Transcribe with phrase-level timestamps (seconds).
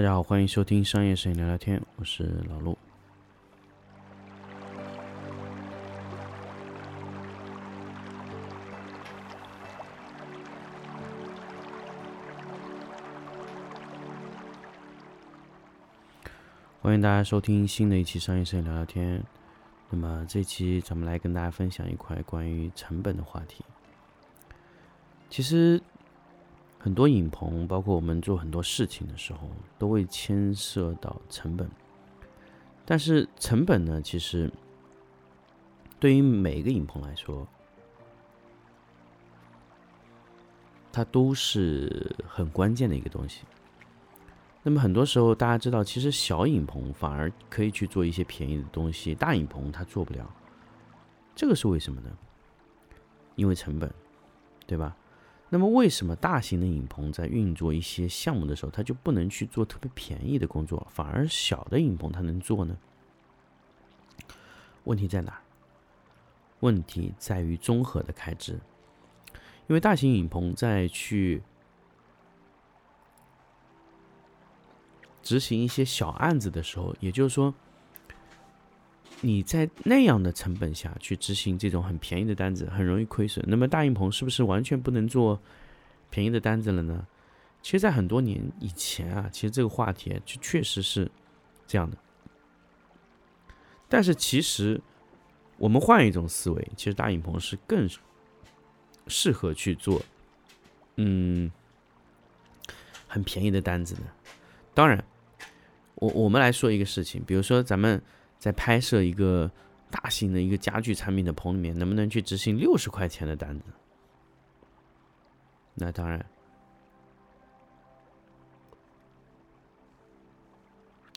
[0.00, 2.78] 大家好，欢迎收听商业摄影聊聊天，我是老陆。
[16.80, 19.22] 欢迎大家收听新的一期商业摄影聊聊天。
[19.90, 23.62] 那么这期咱们来跟大家分享一块关于成本的话题。
[25.28, 25.82] 其实
[26.82, 29.40] 很多影棚，包括我们做很多事情的时候，
[29.78, 31.70] 都会牵涉到成本。
[32.86, 34.50] 但是成本呢，其实
[36.00, 37.46] 对于每一个影棚来说，
[40.90, 43.42] 它都是很关键的一个东西。
[44.62, 50.28] 那么很多时候，大家知道，其实小影棚反而可以去做一些便宜的东西，大影棚它做不了。
[51.34, 52.10] 这个是为什么呢？
[53.36, 53.92] 因为成本，
[54.66, 54.96] 对吧？
[55.50, 62.76] 那么为什么大型的影棚在运作一些项目的时候，它就不能去做特别便宜的工作，反而小的影棚它能做呢？
[64.84, 65.40] 问题在哪？
[66.60, 68.60] 问题在于综合的开支，
[69.66, 71.42] 因为大型影棚在去。
[75.22, 77.54] 执行一些小案子的时候，也就是说，
[79.20, 83.44] 你在那样的成本下去执行这种很便宜的单子，很容易亏损。
[83.48, 85.40] 那么大影棚是不是完全不能做
[86.08, 87.06] 便宜的单子了呢？
[87.62, 91.10] 其实，在很多年以前啊，其实这个话题就确实是
[91.66, 91.96] 这样的。
[93.88, 94.80] 但是，其实
[95.58, 97.88] 我们换一种思维，其实大影棚是更
[99.06, 100.00] 适合去做，
[100.96, 101.50] 嗯，
[103.06, 104.02] 很便宜的单子的。
[104.74, 105.04] 当然。
[105.96, 108.02] 我我们来说一个事情，比如说咱们
[108.40, 109.48] 在拍摄一个
[109.90, 113.66] 大型的一个家具产品的棚里面，能不能去执行六十块钱的单子？
[115.74, 116.24] 那当然，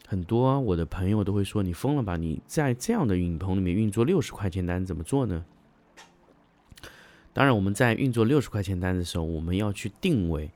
[0.05, 2.17] 很多我的朋友都会说：“你疯了吧？
[2.17, 5.45] 你在这样的影棚里面运作六十块钱单怎么做呢？”
[7.31, 10.51] 当然，我们在运作六十块钱单的时候，我们要去定位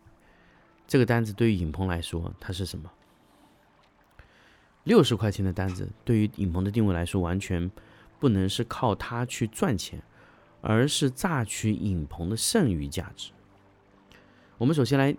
[0.86, 2.92] 这个单子对于影棚来说它是什么。
[4.88, 7.70] 六十块钱的单子，对于影棚的定位来说，完全
[8.20, 10.02] 不能是靠它去赚钱，
[10.62, 13.31] 而是榨取影棚的剩余价值。
[14.58, 15.14] 我们首先来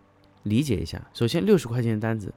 [0.44, 2.32] 理解一下，首先六十块钱的单子，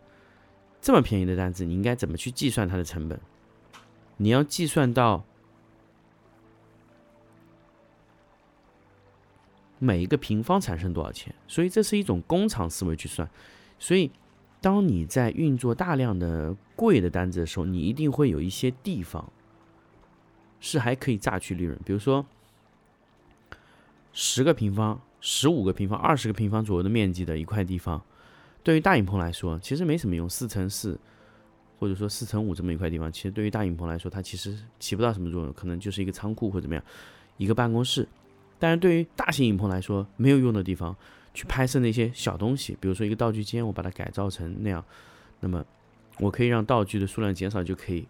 [0.81, 3.17] 这么便宜的单子，你应该怎么去计算它的成本？
[4.17, 5.23] 你要计算到
[9.79, 13.29] 每一个平方产生多少钱，所以这是一种工厂思维去算，
[13.79, 14.11] 所以。
[14.61, 19.27] 当你在运作大量的贵的单子的时候，你一定会有一些地方
[20.59, 21.77] 是还可以榨取利润。
[21.83, 22.23] 比如说，
[24.13, 27.99] 十个平方、十五个平方、二十个平方左右的面积的一块地方，
[28.61, 30.29] 对于大影棚来说，其实没什么用。
[30.29, 30.99] 四乘四，
[31.79, 36.83] 或者说四乘五这么一块地方，其实对于大影棚来说，它其实起不到什么作用，可能就是一个仓库或怎么样，
[37.37, 38.07] 一个办公室。
[38.59, 40.95] 但是对于大型影棚来说，没有用的地方。
[41.33, 44.83] 去拍摄那些小东西，比如说一个道具间，我把它改造成那样，
[45.39, 45.65] 那么
[46.19, 48.07] 我可以让道具的数量减少，就可以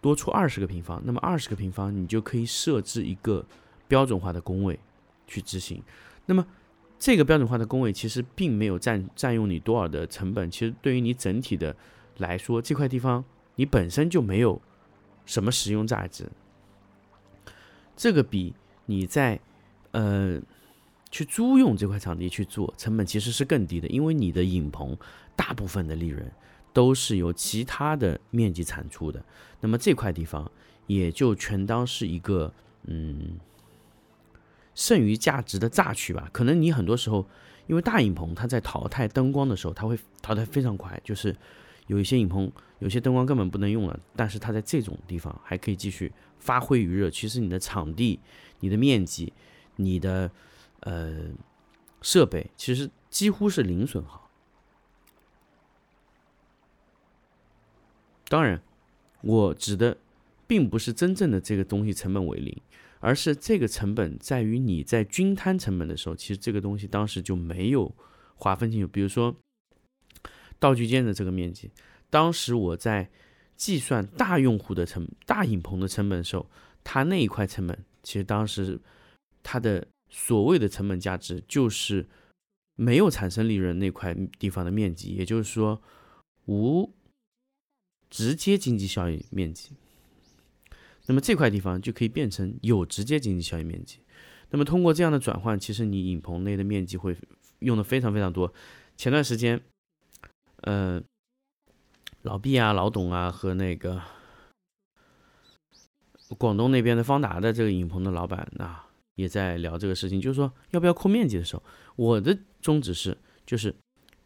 [0.00, 1.02] 多出二十个平方。
[1.04, 3.44] 那么二十个平方，你就可以设置一个
[3.86, 4.80] 标准化的工位
[5.26, 5.82] 去执行。
[6.26, 6.46] 那么
[6.98, 11.76] 这个标准化的工位其实并没有占占用你多少的成本，其实对于你整体的
[12.18, 13.24] 来说，这块地方
[13.56, 14.60] 你本身就没有
[15.26, 16.30] 什么实用价值。
[17.96, 18.54] 这个比
[18.86, 19.38] 你在
[19.92, 20.40] 呃，
[21.10, 24.96] 去租用这块场地去做，成本其实是更低的，因为你的影棚
[25.34, 26.30] 大部分的利润
[26.72, 29.20] 都是由其他的面积产出的，
[29.60, 30.48] 那么这块地方
[30.86, 32.54] 也就全当是一个
[32.84, 33.40] 嗯
[34.76, 36.28] 剩余价值的榨取吧。
[36.32, 37.26] 可能你很多时候，
[37.66, 41.34] 因为大影棚它在淘汰灯光的时候，它会淘汰非常快，就是
[41.88, 47.10] 有一些影棚有些灯光根本不能用了，但是它在这种地方还可以继续发挥余热。
[47.10, 48.20] 其实你的场地、
[48.60, 49.32] 你的面积。
[49.82, 50.30] 你的
[50.80, 51.30] 呃
[52.02, 54.30] 设备其实几乎是零损耗。
[58.28, 58.62] 当然，
[59.22, 59.96] 我指的
[60.46, 62.56] 并不是真正的这个东西成本为零，
[63.00, 67.92] 而是这个成本在于你在均摊成本的时候，其实这个东西当时就没有
[68.36, 68.86] 划分清楚。
[68.86, 69.34] 比如说
[70.58, 71.70] 道具间的这个面积，
[72.08, 73.10] 当时我在
[73.56, 76.48] 计算大用户的成大影棚的成本的时候，
[76.84, 78.80] 它那一块成本其实当时。
[79.42, 82.08] 它的所谓的成本价值就是
[82.76, 85.80] 没有产生利润那块地方的面积，也就是说
[86.46, 86.92] 无
[88.08, 89.70] 直接经济效益面积。
[91.06, 94.00] 那么这块地方就可以变成有直接经济效益面积。
[94.50, 97.16] 那么通过这样的转换，其实你影棚内的面积会
[97.60, 98.52] 用的非常非常多。
[98.96, 99.60] 前段时间，
[100.62, 101.00] 呃，
[102.22, 104.02] 老毕啊、老董啊和那个
[106.36, 108.89] 广东那边的方达的这个影棚的老板啊，
[109.20, 111.62] 也在聊这个事情，就是说要不要扩面积的时候，
[111.96, 113.74] 我的宗旨是，就是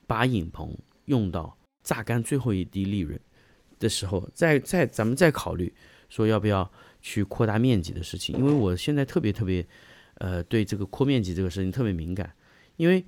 [0.06, 0.76] 把影棚
[1.06, 3.18] 用到榨干最后一滴利润
[3.78, 5.74] 的时候，再再咱们再考虑
[6.08, 6.70] 说要不要
[7.02, 9.66] 去扩大面积的事情，因为我现在特别特别，
[10.14, 12.34] 呃，对这个扩面积这个事情特别敏感，
[12.76, 13.04] 因为。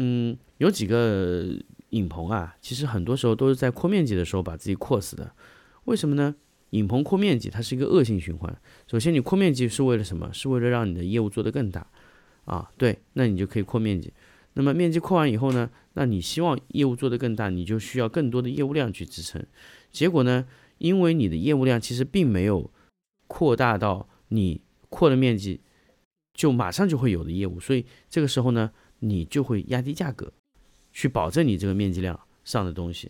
[0.00, 1.44] 嗯，有几个
[1.90, 5.34] 影棚啊，其实很多时候都是在扩面积的时候把自己扩死的。
[5.86, 6.36] 为什么呢？
[6.70, 8.60] 影棚扩面积，它是一个恶性循环。
[8.86, 10.32] 首先，你扩面积是为了什么？
[10.32, 11.86] 是为了让你的业务做得更大
[12.44, 12.70] 啊。
[12.76, 14.12] 对，那你就可以扩面积。
[14.54, 19.44] 那么面积扩完以后呢，那你希望业务做得更大，你就需要更多的业务量去支撑。
[19.90, 20.46] 结果呢，
[20.78, 22.70] 因为你的业务量其实并没有
[23.26, 25.60] 扩大到你扩的面积
[26.34, 28.70] 就马上就会有的业务，所以这个时候呢。
[29.00, 30.32] 你就会压低价格，
[30.92, 33.08] 去保证你这个面积量上的东西，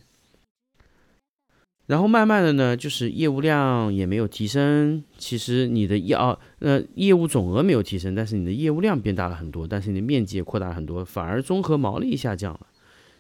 [1.89, 12.67] 然后慢慢的呢，就是业务量也没有提升，其实你的业啊呃业务总额没有提升，但是你的业务量变大了很多，但是你的面积也扩大了很多，反而综合毛利下降了，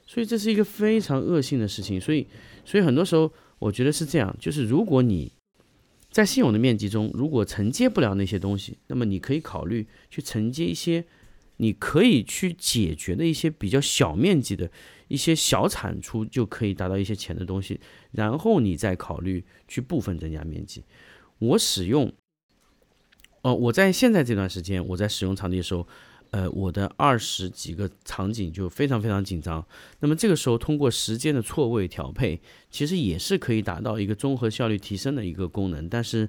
[0.06, 2.26] 所以这是一个非常恶性的事情，所以
[2.66, 5.32] 所以很多时候我觉得是这样，就是如果你
[6.10, 11.02] 在现有的面积中如果承接不了那些东西，那么你可以考虑去承接一些。
[11.58, 14.70] 你可以去解决的一些比较小面积的
[15.08, 17.80] 一些小产出，就可以达到一些钱的东西，
[18.12, 20.84] 然后你再考虑去部分增加面积。
[21.40, 22.12] 我使用，
[23.42, 25.86] 哦，我在现在这段时间，我在使用场地的时候，
[26.30, 29.66] 呃，我的二十几个场景就非常非常紧张。
[29.98, 32.40] 那么这个时候，通过时间的错位调配，
[32.70, 35.88] 其实也是可以达到一个综合效率提升的一个功能。
[35.88, 36.28] 但是，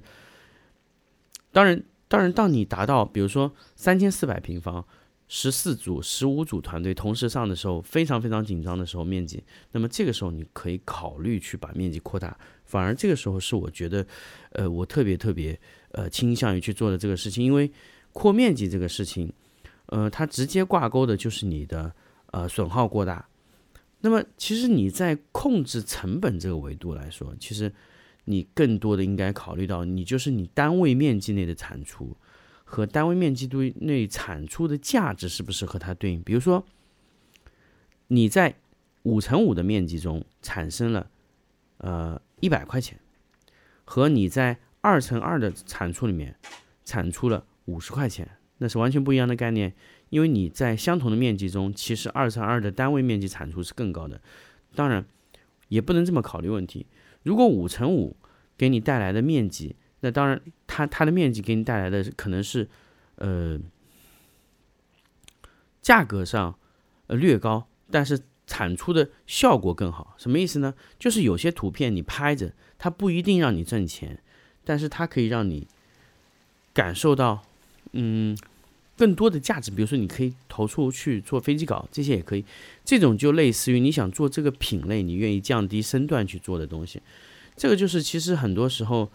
[1.52, 4.84] 当然，当然，当你达到比如说三千四百平方。
[5.32, 9.40] 十四组、十五组团队同时上的时候，非常非常紧张的时候，面积，
[9.70, 12.36] 那么这个时候你可以考虑去把面积扩大。
[12.64, 14.04] 反而这个时候是我觉得，
[14.50, 15.56] 呃，我特别特别
[15.92, 17.70] 呃倾向于去做的这个事情，因为
[18.12, 19.32] 扩面积这个事情，
[19.86, 21.94] 呃，它直接挂钩的就是你的
[22.32, 23.24] 呃损耗过大。
[24.00, 27.72] 那么其实你在控制成本这个维度来说，其实
[28.24, 32.16] 你更多的应该考虑到你就是你单位面积内的产出。
[32.70, 36.22] 和单位面积对内产出的价值是不是和它对应？
[36.22, 36.64] 比如说，
[38.06, 38.54] 你在
[39.02, 41.10] 五乘五的面积中产生了
[41.78, 43.00] 呃一百块钱，
[43.84, 46.36] 和你在二乘二的产出里面
[46.84, 49.74] 产出了五十块钱，那是完全不一样的概念。
[50.10, 54.20] 因为你在相同的面积中，其实二乘二的单位面积产出是更高的。
[54.76, 55.04] 当然，
[55.66, 56.86] 也不能这么考虑问题。
[57.24, 58.16] 如果五乘五
[58.56, 62.66] 给你带来的面积，那当然，它它的面积给你带来的可能是，
[63.16, 63.60] 呃，
[65.82, 66.58] 价格上
[67.08, 70.14] 呃略高，但是产出的效果更好。
[70.16, 70.72] 什么意思呢？
[70.98, 74.22] 就是有些图片你拍着，它不一定让你挣钱，
[74.64, 75.66] 但是它可以让你
[76.72, 77.42] 感受到
[77.92, 78.34] 嗯
[78.96, 79.70] 更多的价值。
[79.70, 82.44] 比如说，你可以投出去做飞机稿，这些也可以。
[82.86, 87.02] 这种就类似于你想做这个品类，你愿意降低身段去做的东西。
[87.54, 89.12] 这个就是其实很多时候。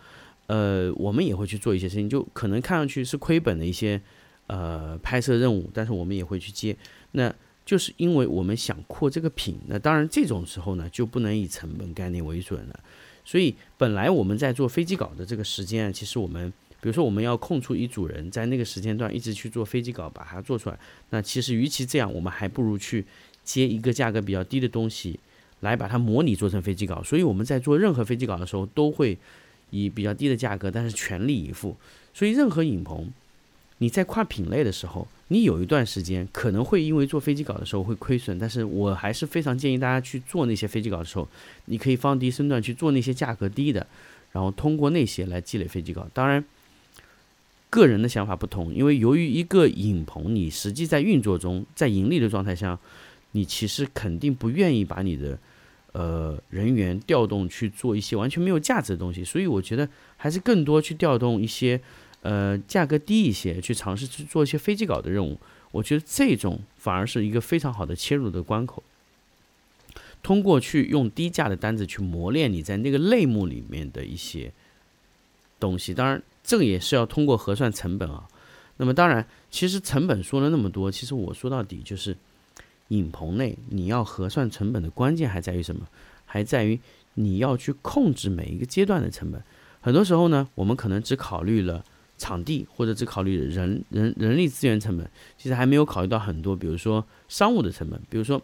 [0.48, 4.00] 呃，我们也会去做一些事情，就可能看上去是亏本的一些
[4.48, 6.76] 呃拍摄任务，但是我们也会去接。
[7.14, 7.34] 那
[7.66, 12.80] 就是因为我们想扩这个品，那当然这种时候呢，就不能以成本概念为准了。
[13.24, 20.78] 所以本来我们在做飞机稿的这个时间，其实我们比如说我们要空出一组人，在那个时间段一直去做飞机稿，把它做出来。
[21.10, 23.04] 那其实与其这样，我们还不如去
[23.44, 25.20] 接一个价格比较低的东西，
[25.62, 27.02] 来把它模拟做成飞机稿。
[27.02, 29.18] 所以我们在做任何飞机稿的时候，都会。
[29.84, 31.76] 以比较低的价格，但是全力以赴。
[32.14, 33.12] 所以，任何影棚，
[33.80, 41.28] 你在跨品类的时候，你有一段时间可能会因为做飞机稿的时候会亏损，但是我还是非常建议大家去做那些飞机稿的时候，
[41.66, 43.86] 你可以放低身段去做那些价格低的，
[44.32, 46.08] 然后通过那些来积累飞机稿。
[46.14, 46.44] 当然，
[47.70, 52.80] 个人的想法不同，因为由于一个影棚，你实际在运作中，在盈利的状态下，
[53.32, 55.38] 你其实肯定不愿意把你的。
[55.98, 59.88] 呃，人员调动去做一些完全没有价值的东西，所以我觉得
[60.18, 61.80] 还是更多去调动一些，
[62.22, 65.40] 呃，价格低一些，去尝试去做一些飞机稿的任务。
[65.72, 68.84] 我觉得这种反而是一个非常好的切入的关口。
[70.22, 74.52] 通过去用低价的单子去磨练你在那个类目里面的一些
[75.62, 78.28] 东西，当然这个也是要通过核算成本啊。
[78.76, 82.18] 那么当然，其实成本说了那么多，其实我说到底就是。
[82.90, 85.88] 影棚内你要核算成本的关键还在于什么？
[86.26, 86.80] 还在于
[87.14, 89.42] 你要去控制每一个阶段的成本。
[89.82, 91.84] 很多时候呢，我们可能只考虑了
[92.18, 98.02] 场地，或者只考虑人人人力资源成本，其实还没有考虑到很多，比如说商务的成本。
[98.10, 98.42] 比如说，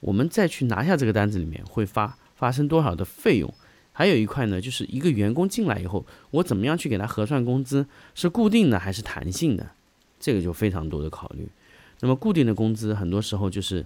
[0.00, 3.52] 我们再去拿下这个单子里面会发发生多少的费用？
[3.92, 9.70] 还有一块呢，就是一个员工进来以后，我怎么样去给他核算工资，是固定的还是弹性的？
[10.18, 11.46] 这个就非常多的考虑。
[12.02, 13.82] 那么固定的工资很多时候就是，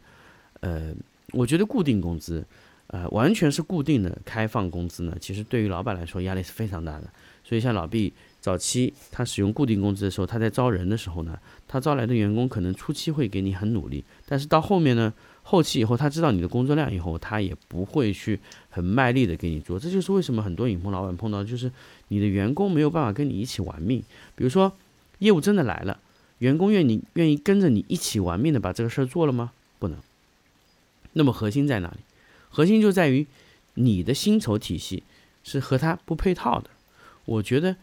[0.59, 0.93] 呃，
[1.33, 2.45] 我觉得固定工资，
[2.89, 7.05] 呃，完全是固定的开放工资呢，其实对于老板来说压力是非常大的。
[7.45, 15.15] 所以像老毕早期他使用固定工资的时候，他在招人的时候呢，他招来的员工可能初期会给你很努力，但是到后面呢。
[15.49, 18.37] 后期以后，他知道你的工作量以后，他也不会去
[18.69, 19.79] 很卖力的给你做。
[19.79, 21.71] 这就是为什么很多影棚老板碰到，就是
[22.09, 24.03] 你的员工没有办法跟你一起玩命。
[24.35, 24.73] 比如说，
[25.21, 25.97] 业务真的来了，
[26.39, 29.53] 员工愿意愿意跟着你一起玩命的把这个事儿做了吗？
[29.79, 29.99] 不能。
[31.13, 31.99] 那么核心在哪里？
[32.51, 33.27] 核心就在于
[33.75, 35.03] 你的薪酬体系
[35.45, 36.71] 是和他不配套的。
[37.25, 37.77] 我觉得，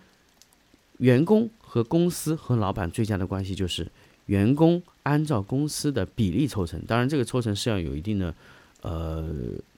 [0.98, 3.88] 员工和公司和老板最佳的关系就是。
[4.28, 8.34] 员工按照公司的比例抽成，当然这个抽成是要有一定的，
[8.82, 9.30] 呃，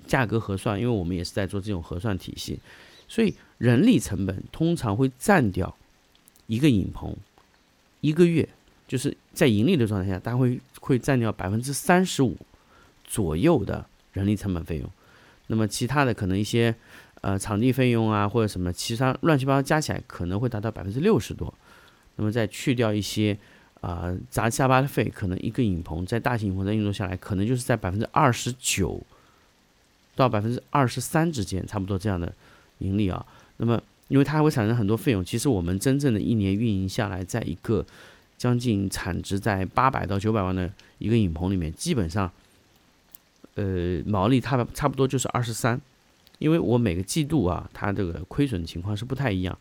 [0.06, 2.60] 价格核算，因为我们也是在做这种核算体系，
[3.08, 5.76] 所以人力成本通常会占掉
[6.46, 7.16] 一个影棚
[8.02, 8.48] 一个月，
[8.88, 12.38] 就是在盈利的状态下，它会会占掉百分之三十五
[13.04, 14.90] 左右的人力成本费用，
[15.48, 16.74] 那么其他的可能一些
[17.22, 21.54] 呃场地费用啊或者什么其他乱七八糟加起来可能会达到百分之六十多，
[22.16, 23.38] 那么再去掉一些。
[23.82, 29.00] 啊，杂七杂八的费，可能一个影棚在大型影棚在运作下来，可能就是在百分之二十九
[30.16, 32.34] 到百分之二十三之间，差不多这样的
[32.80, 33.24] 盈利啊。
[33.58, 37.86] 那么，因为它还会产生很多费用，其实我们真正的一年运营下来，在一个
[38.38, 42.32] 将近产值在八百到九百万的一个影棚里面，基本上，
[43.56, 45.80] 呃，毛利它差不多就是二十三，
[46.40, 49.58] 因为我每个季度啊，它这个亏损情况是不太一样，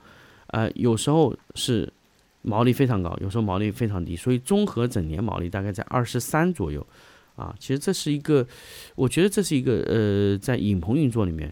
[0.48, 1.92] 呃，有时候是。
[2.46, 6.86] 毛利非常高，有时候毛利非常低，所以综合整年毛利大概在二十三左右，
[7.36, 8.46] 啊，其实这是一个，
[8.96, 11.50] 我觉得这是一个呃，在影棚运作里面，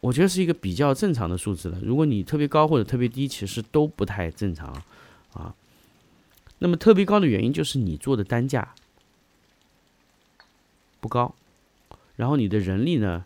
[0.00, 1.78] 我觉得是一个比较正常的数字了。
[1.82, 4.72] 如果你特别高或者特别低，其实都不太正常，
[5.34, 5.54] 啊，
[6.58, 8.74] 那么特别高的原因就是你做的单价
[11.00, 11.34] 不高，
[12.16, 13.24] 然后你的人力呢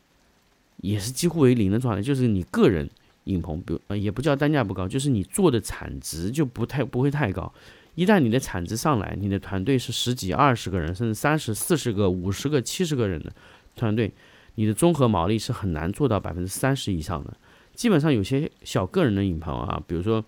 [0.78, 2.88] 也是几乎为零的状态，就是你个人。
[3.24, 7.52] 影棚，比如呃，也不叫单价不高，就是你做的产值就不太不会太高。
[7.94, 13.30] 一旦你的产值上来，你的团队是十几、二十个人，甚至三十四十个、五十个、七十个人的
[13.76, 14.10] 团队，
[14.54, 17.32] 你的综合毛利是很难做到百分之三十以上的。
[17.74, 20.24] 基本上有些小个人的影棚啊，比如说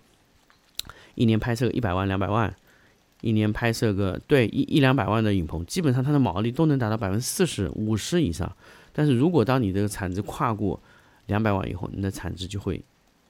[1.15, 2.55] 一年拍摄一百万、两百万，
[3.23, 8.55] 一年拍摄个对一一两百万的影棚，基本上它的毛利都能达到百分之四十五十以上。
[8.91, 10.79] 但是如果当你这个产值跨过
[11.25, 12.83] 两百万以后，你的产值就会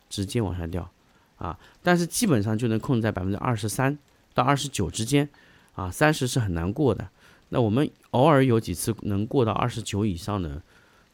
[0.09, 0.89] 直接往下掉，
[1.37, 3.97] 啊，但是基本上就能控制在百分之二十三
[4.33, 5.29] 到二十九之间，
[5.75, 7.07] 啊，三十是很难过的。
[7.49, 10.59] 那我们偶尔有几次能过到二十九以上的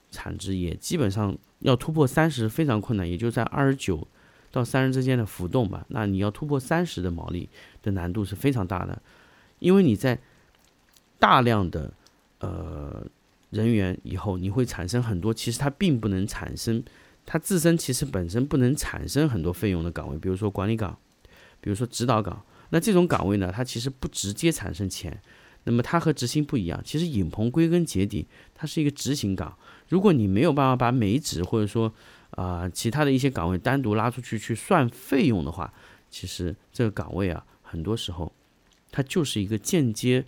[0.09, 4.07] 产值，也基本上要突破三十非常困难，也就在二十九
[4.49, 5.85] 到三十之间的浮动吧。
[5.89, 7.47] 那你要突破三十的毛利
[7.81, 9.01] 的难度是非常大的，
[9.59, 10.19] 因为你在
[11.17, 11.93] 大量的
[12.39, 13.05] 呃。
[13.51, 16.83] 人员以后你会产生很多，其实它并不能产生，
[17.25, 20.95] 它自身其实本身不能产生很多费用的岗位，比如说管理岗，
[21.59, 22.45] 比如说指导岗。
[22.69, 25.19] 那这种岗位呢，它其实不直接产生钱。
[25.63, 29.57] 那么它和执行不一样，其实影棚归根结底它是一个执行岗。
[29.87, 31.91] 如果你没有办法把美指或者说
[32.29, 35.73] 啊其他的一些岗位单独拉出去去算费用的话，
[36.11, 38.31] 其实这个岗位啊，很多时候
[38.91, 40.25] 它就是一个间接。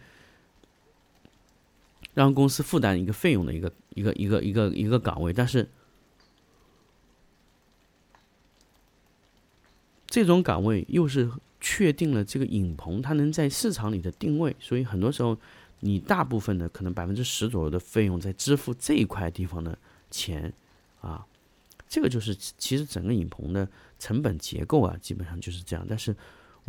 [2.14, 5.70] 让公司负担一个费用的一个一个一个一个一个岗位，但是
[10.08, 11.32] 这种岗位又是
[11.62, 15.38] 确定了这个影棚它能在市场里的定位，所以很多时候
[15.80, 19.78] 你大部分的可能百分之十左右的费用在支付这一块地方的
[20.10, 20.52] 钱
[21.00, 21.26] 啊，
[21.88, 23.66] 这个就是其实整个影棚的
[24.00, 25.86] 成本结构啊，基本上就是这样。
[25.88, 26.14] 但是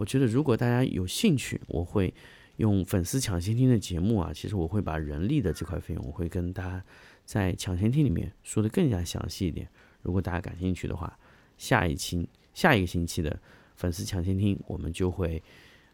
[0.02, 2.12] 我觉得如果大家有兴趣，我会。
[2.59, 6.85] 用粉丝抢先听的节目啊，其实我会把人力的这块费用，我会跟大家
[7.25, 9.66] 在抢先听里面说的更加详细一点。
[10.02, 11.18] 如果大家感兴趣的话，
[11.56, 13.37] 下一期下一个星期的
[13.75, 15.42] 粉丝抢先听，我们就会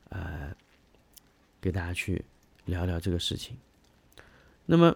[0.09, 0.53] 呃
[1.61, 2.23] 给大家去
[2.65, 3.57] 聊聊这个事情。
[4.67, 4.95] 那么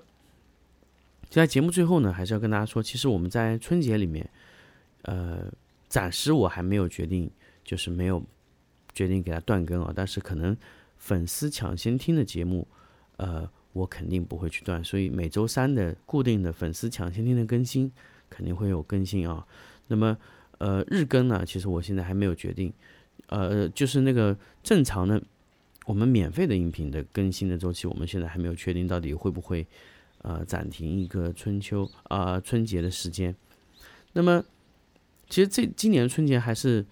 [1.31, 4.29] 在节目最后呢，还是要跟大家说，其实我们在春节里面，
[5.03, 5.47] 呃，
[5.89, 7.31] 暂时我还没有决定，
[7.63, 8.23] 就是没有
[8.95, 10.57] 决定给它断更啊，但是可能。
[11.05, 12.65] 粉丝抢先听的节目，
[13.17, 17.91] 呃，我肯定不会去断，所以每周三的固定的粉丝抢先听的更新
[18.31, 19.45] 肯定会有更新啊。
[19.89, 20.17] 那么，
[20.59, 22.73] 呃，日更呢，其实我现在还没有决定，
[23.27, 25.21] 呃，就是那个正常的
[25.87, 29.67] 我们免费的音频的更新的周期，我们现在还没有确定到底会不会
[30.19, 33.35] 呃暂停一个春秋啊春节的时间。
[34.13, 34.45] 那么
[35.29, 36.87] 其实这今年春节还是。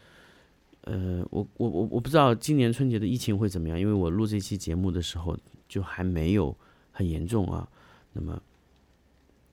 [0.83, 6.57] 呃，我我我我不知道今年春节的疫情会怎么样，因为我录这期节目的时候就还没有
[6.91, 7.69] 很严重啊。
[8.13, 8.43] 那么，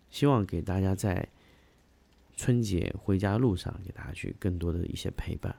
[0.09, 1.27] 希望给大家在
[2.35, 5.55] 春节回家路上给大家去更多的一些陪伴。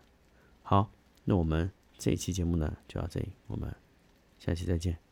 [0.62, 0.90] 好，
[1.24, 3.74] 那我们这一期节目呢就到这里，我们
[4.38, 5.07] 下期再见。